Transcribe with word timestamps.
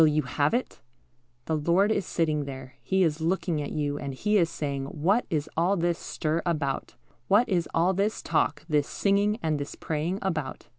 Will 0.01 0.07
you 0.07 0.23
have 0.23 0.55
it? 0.55 0.81
The 1.45 1.55
Lord 1.55 1.91
is 1.91 2.07
sitting 2.07 2.45
there; 2.45 2.73
He 2.81 3.03
is 3.03 3.21
looking 3.21 3.61
at 3.61 3.71
you, 3.71 3.99
and 3.99 4.15
He 4.15 4.35
is 4.39 4.49
saying, 4.49 4.85
"What 4.85 5.27
is 5.29 5.47
all 5.55 5.77
this 5.77 5.99
stir 5.99 6.41
about? 6.43 6.95
What 7.27 7.47
is 7.47 7.69
all 7.71 7.93
this 7.93 8.23
talk, 8.23 8.65
this 8.67 8.87
singing, 8.87 9.37
and 9.43 9.59
this 9.59 9.75
praying 9.75 10.17
about? 10.23 10.69